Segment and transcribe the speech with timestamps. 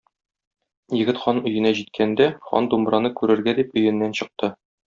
[0.99, 4.55] Егет хан өенә җиткәндә хан думбраны күрергә дип өеннән чыкты.